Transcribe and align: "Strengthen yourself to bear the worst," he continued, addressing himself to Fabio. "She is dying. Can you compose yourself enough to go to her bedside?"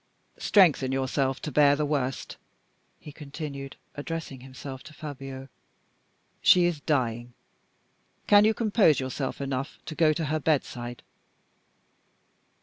"Strengthen 0.39 0.91
yourself 0.91 1.39
to 1.43 1.51
bear 1.51 1.75
the 1.75 1.85
worst," 1.85 2.37
he 2.97 3.11
continued, 3.11 3.75
addressing 3.93 4.39
himself 4.39 4.81
to 4.81 4.95
Fabio. 4.95 5.47
"She 6.41 6.65
is 6.65 6.79
dying. 6.81 7.33
Can 8.25 8.43
you 8.43 8.55
compose 8.55 8.99
yourself 8.99 9.39
enough 9.39 9.77
to 9.85 9.93
go 9.93 10.11
to 10.11 10.25
her 10.25 10.39
bedside?" 10.39 11.03